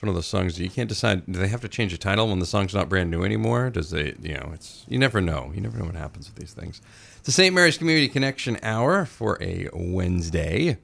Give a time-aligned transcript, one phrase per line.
[0.00, 1.30] It's one of those songs you can't decide.
[1.30, 3.68] Do they have to change the title when the song's not brand new anymore?
[3.68, 4.14] Does they?
[4.22, 5.52] You know, it's you never know.
[5.54, 6.80] You never know what happens with these things.
[7.18, 7.54] It's the St.
[7.54, 10.78] Mary's Community Connection Hour for a Wednesday.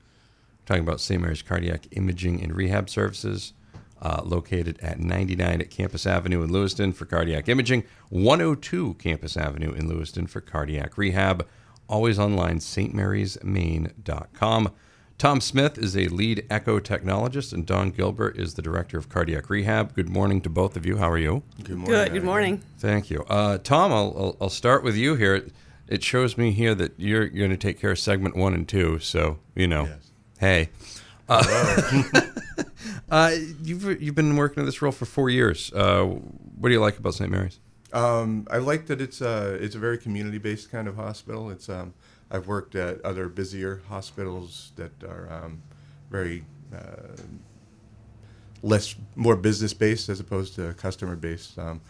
[0.66, 1.18] talking about St.
[1.18, 3.54] Mary's Cardiac Imaging and Rehab Services,
[4.02, 9.72] uh, located at 99 at Campus Avenue in Lewiston for cardiac imaging, 102 Campus Avenue
[9.72, 11.46] in Lewiston for cardiac rehab.
[11.88, 14.72] Always online, stmarysmaine.com.
[15.18, 19.48] Tom Smith is a lead echo technologist, and Dawn Gilbert is the director of cardiac
[19.48, 19.94] rehab.
[19.94, 20.98] Good morning to both of you.
[20.98, 21.42] How are you?
[21.62, 21.86] Good morning.
[21.86, 22.12] Good.
[22.12, 22.62] Good morning.
[22.78, 23.24] Thank you.
[23.28, 25.46] Uh, Tom, I'll, I'll, I'll start with you here.
[25.88, 28.68] It shows me here that you're, you're going to take care of segment one and
[28.68, 28.98] two.
[28.98, 30.10] So, you know, Yes.
[30.38, 30.68] hey.
[31.30, 32.02] Uh,
[33.10, 35.72] uh, you've, you've been working in this role for four years.
[35.72, 37.30] Uh, what do you like about St.
[37.30, 37.58] Mary's?
[37.94, 41.48] Um, I like that it's uh, it's a very community-based kind of hospital.
[41.50, 41.94] It's um,
[42.30, 45.62] I've worked at other busier hospitals that are um,
[46.10, 47.12] very uh,
[48.62, 51.58] less more business-based as opposed to customer-based.
[51.58, 51.80] Um,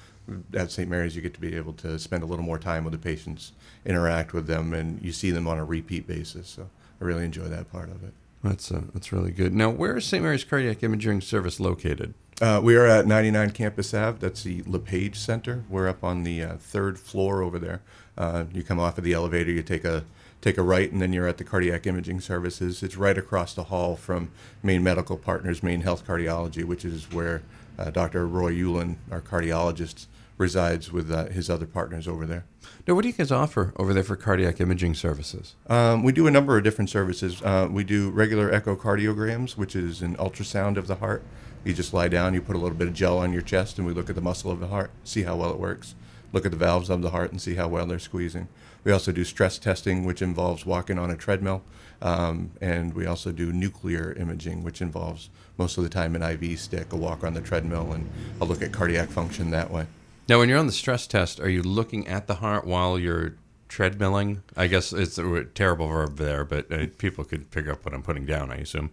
[0.54, 0.90] at St.
[0.90, 3.52] Mary's, you get to be able to spend a little more time with the patients,
[3.84, 6.48] interact with them, and you see them on a repeat basis.
[6.48, 6.68] So
[7.00, 8.12] I really enjoy that part of it.
[8.42, 9.54] That's uh, that's really good.
[9.54, 10.22] Now, where is St.
[10.22, 12.14] Mary's Cardiac Imaging Service located?
[12.40, 14.18] Uh, we are at 99 Campus Ave.
[14.18, 15.64] That's the LePage Center.
[15.70, 17.80] We're up on the uh, third floor over there.
[18.18, 20.04] Uh, you come off of the elevator, you take a
[20.46, 22.80] take a right, and then you're at the Cardiac Imaging Services.
[22.80, 24.30] It's right across the hall from
[24.62, 27.42] Maine Medical Partners, Maine Health Cardiology, which is where
[27.76, 28.28] uh, Dr.
[28.28, 30.06] Roy Euland, our cardiologist,
[30.38, 32.44] resides with uh, his other partners over there.
[32.86, 35.56] Now, what do you guys offer over there for cardiac imaging services?
[35.66, 37.42] Um, we do a number of different services.
[37.42, 41.24] Uh, we do regular echocardiograms, which is an ultrasound of the heart.
[41.64, 43.86] You just lie down, you put a little bit of gel on your chest, and
[43.86, 45.96] we look at the muscle of the heart, see how well it works.
[46.32, 48.46] Look at the valves of the heart and see how well they're squeezing.
[48.86, 51.64] We also do stress testing, which involves walking on a treadmill.
[52.00, 56.60] Um, and we also do nuclear imaging, which involves most of the time an IV
[56.60, 58.08] stick, a walk on the treadmill, and
[58.40, 59.86] a look at cardiac function that way.
[60.28, 63.34] Now, when you're on the stress test, are you looking at the heart while you're
[63.68, 64.42] treadmilling?
[64.56, 68.04] I guess it's a terrible verb there, but uh, people could pick up what I'm
[68.04, 68.92] putting down, I assume.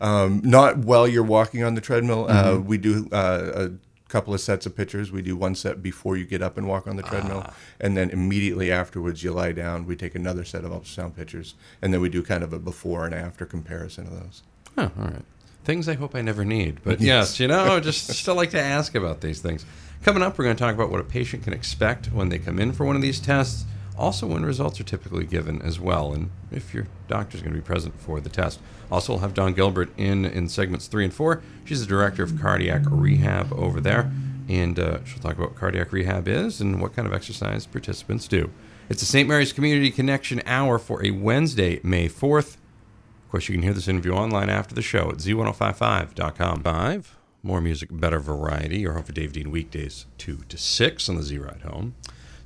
[0.00, 2.26] Um, not while you're walking on the treadmill.
[2.30, 3.70] Uh, we do uh, a
[4.08, 5.12] couple of sets of pictures.
[5.12, 7.54] We do one set before you get up and walk on the treadmill, ah.
[7.80, 9.86] and then immediately afterwards you lie down.
[9.86, 13.04] We take another set of ultrasound pictures, and then we do kind of a before
[13.04, 14.42] and after comparison of those.
[14.76, 15.24] Oh, all right.
[15.64, 16.80] Things I hope I never need.
[16.82, 19.66] But yes, you know, just still like to ask about these things.
[20.02, 22.58] Coming up, we're going to talk about what a patient can expect when they come
[22.58, 23.64] in for one of these tests.
[23.98, 27.64] Also, when results are typically given as well, and if your doctor's going to be
[27.64, 28.60] present for the test.
[28.92, 31.42] Also, we'll have Dawn Gilbert in in segments three and four.
[31.64, 34.10] She's the director of cardiac rehab over there,
[34.48, 38.28] and uh, she'll talk about what cardiac rehab is and what kind of exercise participants
[38.28, 38.50] do.
[38.88, 39.28] It's the St.
[39.28, 42.56] Mary's Community Connection Hour for a Wednesday, May 4th.
[43.24, 46.62] Of course, you can hear this interview online after the show at z1055.com.
[46.62, 47.18] Five.
[47.42, 48.78] More music, better variety.
[48.78, 51.94] Your home for Dave Dean weekdays, 2 to 6 on the Z Ride Home.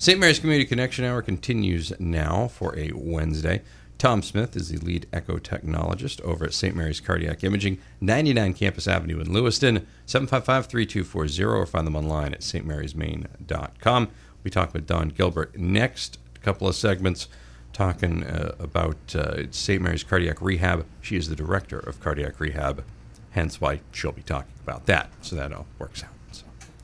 [0.03, 0.19] St.
[0.19, 3.63] Mary's Community Connection Hour continues now for a Wednesday.
[3.99, 6.75] Tom Smith is the lead echo technologist over at St.
[6.75, 12.41] Mary's Cardiac Imaging, 99 Campus Avenue in Lewiston, 755 3240, or find them online at
[12.41, 14.09] stmarysmaine.com.
[14.43, 17.29] We talk with Dawn Gilbert next couple of segments
[17.73, 19.81] talking uh, about uh, St.
[19.81, 20.85] Mary's Cardiac Rehab.
[21.01, 22.83] She is the director of cardiac rehab,
[23.31, 25.13] hence why she'll be talking about that.
[25.21, 26.11] So that all works out.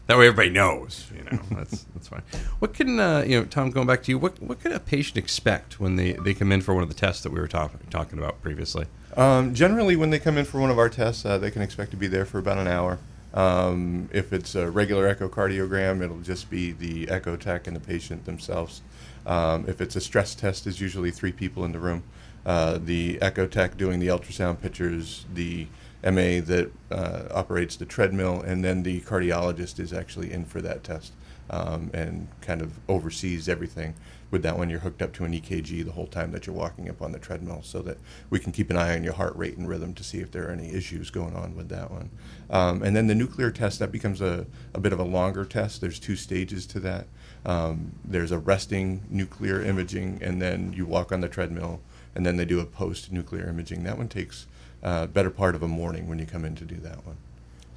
[0.08, 2.22] That way everybody knows, you know, that's that's fine.
[2.60, 3.70] What can uh, you know, Tom?
[3.70, 6.62] Going back to you, what what can a patient expect when they, they come in
[6.62, 8.86] for one of the tests that we were talking talking about previously?
[9.18, 11.90] Um, generally, when they come in for one of our tests, uh, they can expect
[11.90, 12.98] to be there for about an hour.
[13.34, 18.24] Um, if it's a regular echocardiogram, it'll just be the echo tech and the patient
[18.24, 18.80] themselves.
[19.26, 22.02] Um, if it's a stress test, is usually three people in the room.
[22.48, 25.66] Uh, the echo tech doing the ultrasound pictures, the
[26.02, 30.82] MA that uh, operates the treadmill, and then the cardiologist is actually in for that
[30.82, 31.12] test
[31.50, 33.94] um, and kind of oversees everything.
[34.30, 36.88] With that one, you're hooked up to an EKG the whole time that you're walking
[36.88, 37.98] up on the treadmill so that
[38.30, 40.48] we can keep an eye on your heart rate and rhythm to see if there
[40.48, 42.08] are any issues going on with that one.
[42.48, 45.82] Um, and then the nuclear test, that becomes a, a bit of a longer test.
[45.82, 47.08] There's two stages to that.
[47.44, 51.80] Um, there's a resting nuclear imaging, and then you walk on the treadmill,
[52.18, 53.84] and then they do a post nuclear imaging.
[53.84, 54.48] That one takes
[54.82, 57.16] uh, better part of a morning when you come in to do that one.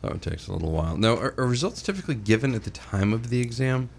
[0.02, 0.98] That one takes a little while.
[0.98, 3.90] Now, are, are results typically given at the time of the exam?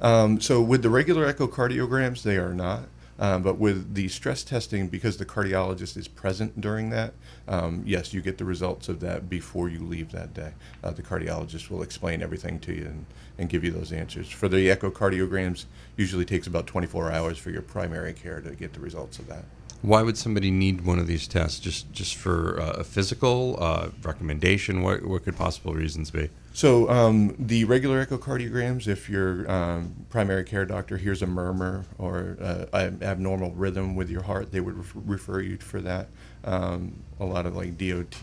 [0.00, 2.88] Um, so with the regular echocardiograms, they are not.
[3.20, 7.14] Um, but with the stress testing, because the cardiologist is present during that,
[7.46, 10.54] um, yes, you get the results of that before you leave that day.
[10.82, 13.06] Uh, the cardiologist will explain everything to you and,
[13.38, 14.28] and give you those answers.
[14.28, 15.66] For the echocardiograms,
[15.96, 19.44] usually takes about 24 hours for your primary care to get the results of that.
[19.82, 21.58] Why would somebody need one of these tests?
[21.58, 24.82] Just just for uh, a physical uh, recommendation?
[24.82, 26.30] What what could possible reasons be?
[26.54, 32.36] So um, the regular echocardiograms, if your um, primary care doctor hears a murmur or
[32.40, 36.08] uh, an abnormal rhythm with your heart, they would ref- refer you for that.
[36.44, 38.22] Um, a lot of like DOT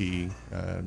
[0.53, 0.81] uh,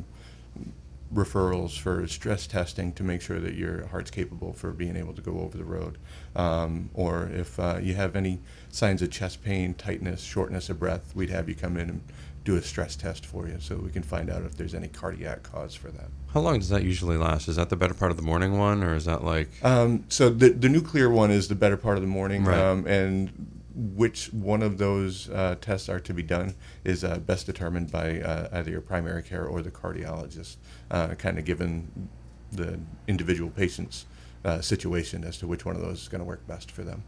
[1.15, 5.23] referrals for stress testing to make sure that your heart's capable for being able to
[5.23, 5.99] go over the road.
[6.35, 11.15] Um, or if uh, you have any signs of chest pain, tightness, shortness of breath,
[11.15, 12.01] we'd have you come in and
[12.45, 15.43] do a stress test for you so we can find out if there's any cardiac
[15.45, 16.09] cause for that.
[16.35, 17.47] How long does that usually last?
[17.47, 19.49] Is that the better part of the morning one, or is that like?
[19.63, 22.59] Um, so the the nuclear one is the better part of the morning, Right.
[22.59, 26.55] um, and which one of those uh, tests are to be done
[26.85, 30.57] is uh, best determined by uh, either your primary care or the cardiologist,
[30.91, 32.09] uh, kind of given
[32.51, 34.07] the individual patient's
[34.45, 37.05] uh, situation as to which one of those is going to work best for them.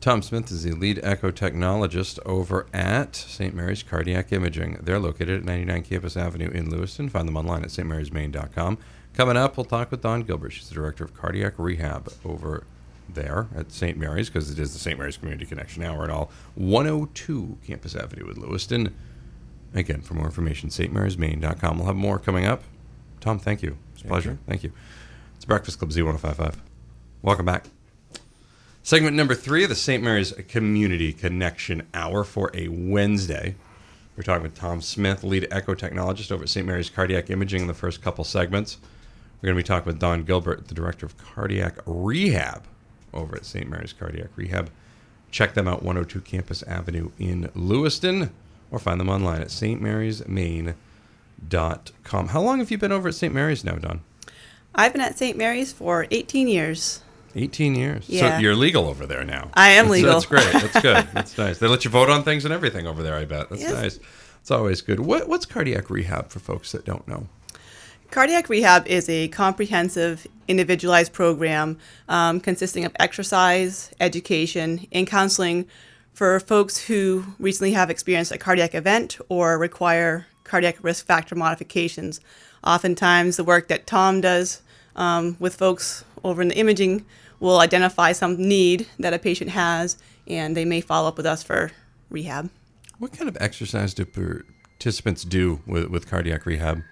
[0.00, 3.54] Tom Smith is the lead echo technologist over at St.
[3.54, 4.78] Mary's Cardiac Imaging.
[4.82, 7.08] They're located at 99 Campus Avenue in Lewiston.
[7.08, 8.78] Find them online at stmarysmaine.com.
[9.14, 10.50] Coming up, we'll talk with Dawn Gilbert.
[10.50, 12.64] She's the director of cardiac rehab over
[13.08, 13.96] there at St.
[13.98, 14.98] Mary's because it is the St.
[14.98, 18.94] Mary's Community Connection Hour at all 102 Campus Avenue in Lewiston.
[19.74, 21.78] Again, for more information, stmarysmaine.com.
[21.78, 22.62] We'll have more coming up.
[23.20, 23.76] Tom, thank you.
[23.92, 24.30] It's a Thank pleasure.
[24.30, 24.38] you.
[24.46, 24.72] Thank you.
[25.36, 26.56] It's Breakfast Club Z1055.
[27.22, 27.64] Welcome back.
[28.82, 30.02] Segment number three of the St.
[30.02, 33.56] Mary's Community Connection Hour for a Wednesday.
[34.16, 36.66] We're talking with Tom Smith, lead echo technologist over at St.
[36.66, 38.76] Mary's Cardiac Imaging in the first couple segments.
[39.40, 42.64] We're going to be talking with Dawn Gilbert, the director of cardiac rehab
[43.14, 43.68] over at St.
[43.68, 44.70] Mary's Cardiac Rehab.
[45.30, 48.30] Check them out, 102 Campus Avenue in Lewiston,
[48.70, 52.28] or find them online at stmarysmaine.com.
[52.28, 53.34] How long have you been over at St.
[53.34, 54.00] Mary's now, Dawn?
[54.74, 55.36] I've been at St.
[55.36, 57.00] Mary's for 18 years.
[57.36, 58.08] 18 years.
[58.08, 58.36] Yeah.
[58.36, 59.50] So you're legal over there now.
[59.54, 60.12] I am That's- legal.
[60.12, 60.52] That's great.
[60.52, 61.08] That's good.
[61.14, 61.58] That's nice.
[61.58, 63.50] They let you vote on things and everything over there, I bet.
[63.50, 63.72] That's Yes.
[63.72, 63.98] nice.
[64.40, 65.00] It's always good.
[65.00, 67.26] What, what's cardiac rehab for folks that don't know?
[68.14, 71.76] Cardiac rehab is a comprehensive, individualized program
[72.08, 75.66] um, consisting of exercise, education, and counseling
[76.12, 82.20] for folks who recently have experienced a cardiac event or require cardiac risk factor modifications.
[82.62, 84.62] Oftentimes, the work that Tom does
[84.94, 87.04] um, with folks over in the imaging
[87.40, 91.42] will identify some need that a patient has, and they may follow up with us
[91.42, 91.72] for
[92.10, 92.48] rehab.
[92.98, 96.84] What kind of exercise do participants do with, with cardiac rehab?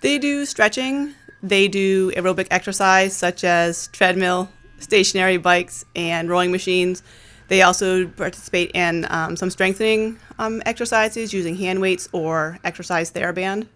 [0.00, 1.14] They do stretching.
[1.42, 4.48] They do aerobic exercise such as treadmill,
[4.78, 7.02] stationary bikes, and rowing machines.
[7.48, 13.68] They also participate in um, some strengthening um, exercises using hand weights or exercise TheraBand.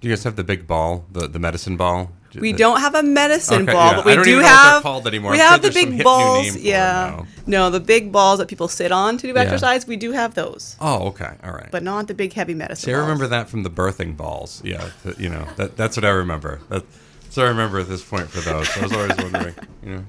[0.00, 2.12] Do you guys have the big ball, the, the medicine ball?
[2.40, 3.96] We don't have a medicine Okay, ball, yeah.
[3.96, 4.82] but we I don't do even know what have.
[4.82, 5.32] called anymore.
[5.32, 6.42] We I'm sure have the big balls.
[6.44, 7.22] name for 'em yeah.
[7.46, 9.40] No, the big balls that people sit on to do Yeah.
[9.40, 9.86] exercise.
[9.86, 11.32] We do have those, Oh, okay.
[11.44, 11.68] All right.
[11.70, 12.86] but not the big heavy medicine.
[12.86, 13.02] See, I balls.
[13.08, 14.60] remember that from the birthing balls.
[14.64, 16.60] Yeah, th- you know, that, that's what I remember.
[16.70, 16.84] That,
[17.30, 18.68] so I remember at this point for those.
[18.76, 20.04] I was always wondering, you know,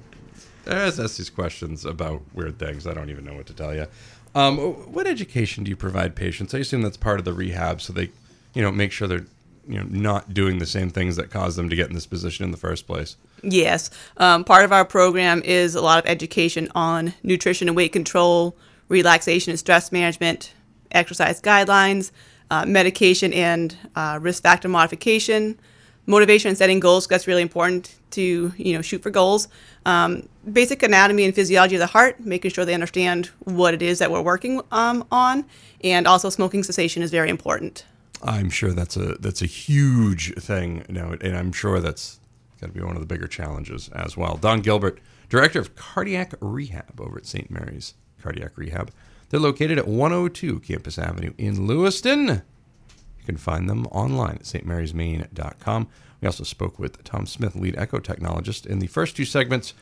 [0.68, 2.88] I always ask these questions about weird things.
[2.88, 3.86] I don't even know what to tell you.
[4.34, 6.54] Um, what education do you provide patients?
[6.54, 8.10] I assume that's part of the rehab, so they,
[8.54, 9.26] you know, make sure they're,
[9.68, 12.46] you know, not doing the same things that caused them to get in this position
[12.46, 13.18] in the first place.
[13.42, 13.90] Yes.
[14.18, 18.56] Um, part of our program is a lot of education on nutrition and weight control,
[18.90, 20.54] relaxation and stress management,
[20.92, 22.12] exercise guidelines,
[22.52, 25.60] uh, medication and uh, risk factor modification,
[26.06, 27.08] motivation and setting goals.
[27.08, 29.48] That's really important to you know shoot for goals.
[29.86, 34.00] Um, basic anatomy and physiology of the heart, making sure they understand what it is
[34.00, 35.46] that we're working um, on,
[35.84, 37.86] and also smoking cessation is very important.
[38.26, 42.20] I'm sure that's a that's a huge thing now, and I'm sure that's
[42.60, 44.38] got to be one of the bigger challenges as well.
[44.38, 47.52] Dawn Gilbert, director of cardiac rehab over at St.
[47.52, 48.92] Mary's Cardiac Rehab.
[49.30, 52.28] They're located at 102 Campus Avenue in Lewiston.
[52.28, 55.88] You can find them online at stmarysmaine.com.
[56.22, 59.74] We also spoke with Tom Smith, lead echo technologist, in the first two segments.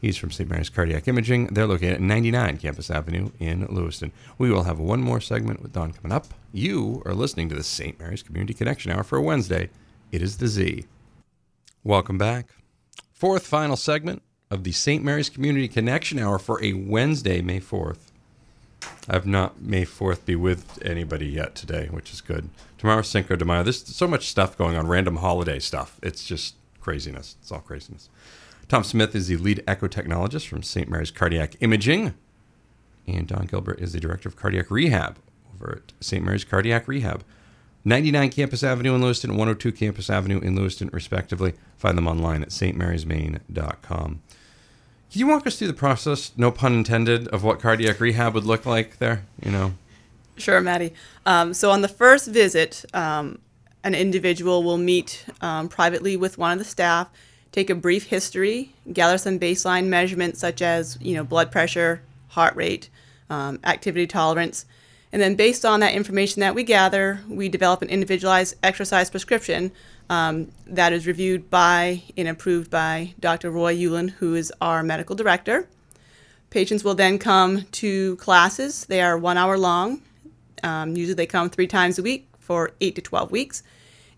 [0.00, 0.48] He's from St.
[0.48, 1.48] Mary's Cardiac Imaging.
[1.48, 4.12] They're located at 99 Campus Avenue in Lewiston.
[4.38, 6.28] We will have one more segment with Dawn coming up.
[6.52, 7.98] You are listening to the St.
[7.98, 9.68] Mary's Community Connection Hour for a Wednesday.
[10.10, 10.86] It is the Z.
[11.84, 12.46] Welcome back.
[13.12, 15.04] Fourth final segment of the St.
[15.04, 18.10] Mary's Community Connection Hour for a Wednesday, May 4th.
[19.08, 22.48] I've not May 4th be with anybody yet today, which is good.
[22.78, 23.62] Tomorrow's Cinco de Mayo.
[23.62, 25.98] There's so much stuff going on, random holiday stuff.
[26.02, 27.36] It's just craziness.
[27.42, 28.08] It's all craziness.
[28.70, 30.88] Tom Smith is the lead echo technologist from St.
[30.88, 32.14] Mary's Cardiac Imaging.
[33.04, 35.18] And Dawn Gilbert is the director of cardiac rehab
[35.52, 36.24] over at St.
[36.24, 37.24] Mary's Cardiac Rehab.
[37.84, 41.54] 99 Campus Avenue in Lewiston, 102 Campus Avenue in Lewiston, respectively.
[41.78, 44.20] Find them online at stmarysmaine.com.
[45.10, 48.44] Can you walk us through the process, no pun intended, of what cardiac rehab would
[48.44, 49.24] look like there?
[49.42, 49.74] You know,
[50.36, 50.94] Sure, Maddie.
[51.26, 53.40] Um, so on the first visit, um,
[53.82, 57.10] an individual will meet um, privately with one of the staff,
[57.52, 62.54] take a brief history, gather some baseline measurements such as you know blood pressure, heart
[62.56, 62.88] rate,
[63.28, 64.64] um, activity tolerance,
[65.12, 69.72] and then based on that information that we gather, we develop an individualized exercise prescription
[70.08, 73.50] um, that is reviewed by and approved by Dr.
[73.50, 75.68] Roy Euland, who is our medical director.
[76.50, 78.84] Patients will then come to classes.
[78.86, 80.02] They are one hour long.
[80.62, 83.62] Um, usually they come three times a week for 8 to 12 weeks.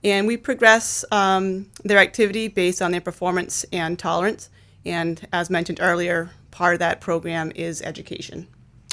[0.04, 4.50] And we progress um, their activity based on their performance and tolerance.
[4.84, 8.48] And as mentioned earlier, part of that program is education.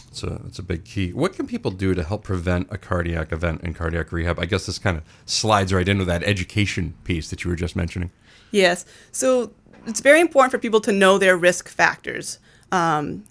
[0.10, 1.14] it's a, it's a big key.
[1.14, 4.40] What can people do to help prevent a cardiac event in cardiac rehab?
[4.40, 7.76] I guess this kind of slides right into that education piece that you were just
[7.76, 8.12] mentioning.
[8.52, 8.86] Yes.
[9.12, 9.52] So
[9.88, 12.40] it's very important for people to know their risk factors.
[12.72, 13.24] Um,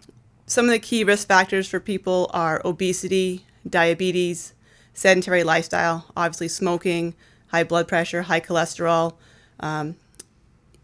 [0.46, 4.54] some of the key risk factors for people are obesity, diabetes,
[4.94, 7.14] sedentary lifestyle, obviously smoking,
[7.48, 9.14] high blood pressure, high cholesterol.
[9.60, 9.96] Um,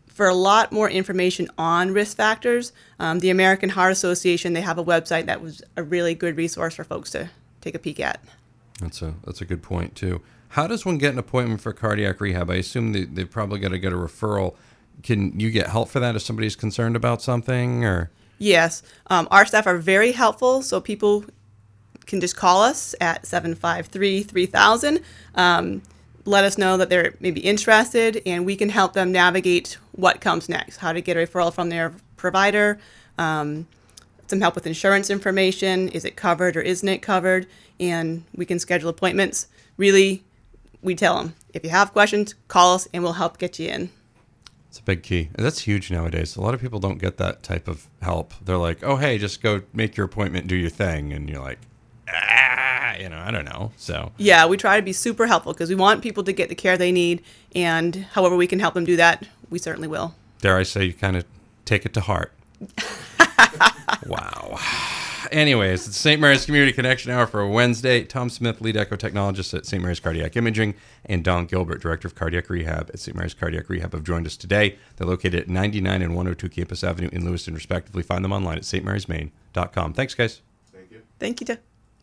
[0.07, 4.79] for a lot more information on risk factors, um, the American Heart Association they have
[4.79, 7.31] a website that was a really good resource for folks to
[7.61, 8.21] take a peek at.
[8.81, 10.21] That's a that's a good point too.
[10.51, 12.49] How does one get an appointment for cardiac rehab?
[12.49, 14.55] I assume they they probably got to get a referral.
[15.03, 18.11] Can you get help for that if somebody's concerned about something or?
[18.39, 21.25] Yes, um, our staff are very helpful, so people
[22.07, 25.01] can just call us at 753 3000.
[25.35, 25.83] Um,
[26.25, 30.49] let us know that they're maybe interested, and we can help them navigate what comes
[30.49, 32.79] next, how to get a referral from their provider,
[33.19, 33.67] um,
[34.27, 35.89] some help with insurance information.
[35.89, 37.47] Is it covered or isn't it covered?
[37.79, 39.49] And we can schedule appointments.
[39.77, 40.25] Really,
[40.83, 43.91] we tell them if you have questions, call us and we'll help get you in.
[44.69, 45.31] It's a big key.
[45.37, 46.37] That's huge nowadays.
[46.37, 48.35] A lot of people don't get that type of help.
[48.45, 51.61] They're like, "Oh, hey, just go make your appointment, do your thing," and you're like,
[52.97, 55.69] "Ah, you know, I don't know." So Yeah, we try to be super helpful because
[55.69, 57.23] we want people to get the care they need,
[57.55, 60.15] and however we can help them do that, we certainly will.
[60.41, 61.25] dare I say, you kind of
[61.65, 62.33] take it to heart.
[64.07, 64.59] wow.
[65.31, 66.21] Anyways, it's St.
[66.21, 68.05] Mary's Community Connection Hour for Wednesday.
[68.05, 69.83] Tom Smith, lead echo technologist at St.
[69.83, 70.75] Mary's Cardiac Imaging,
[71.07, 73.17] and Dawn Gilbert, director of cardiac rehab at St.
[73.17, 74.77] Mary's Cardiac Rehab, have joined us today.
[74.97, 78.03] They're located at 99 and 102 Campus Avenue in Lewiston, respectively.
[78.03, 79.95] Find them online at stmarysmaine.com.
[79.95, 80.41] Thanks, guys.
[80.73, 81.47] Thank you thank you.
[81.47, 81.59] To-